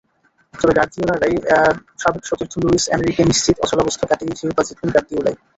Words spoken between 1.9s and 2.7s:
সাবেক সতীর্থ